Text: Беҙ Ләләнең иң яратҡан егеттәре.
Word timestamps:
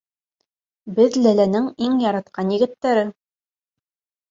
Беҙ 0.99 1.17
Ләләнең 1.25 1.69
иң 1.89 2.01
яратҡан 2.05 2.51
егеттәре. 2.57 3.07